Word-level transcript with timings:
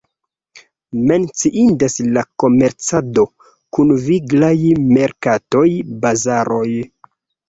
Menciindas 1.09 1.97
la 2.15 2.23
komercado 2.43 3.25
kun 3.77 3.93
viglaj 4.05 4.49
merkatoj, 4.95 5.63
bazaroj. 6.07 6.67